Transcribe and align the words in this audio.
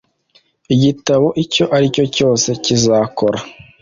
igitabo 0.73 1.27
icyo 1.43 1.65
aricyo 1.75 2.05
cyose 2.15 2.47
kizakora 2.63 3.39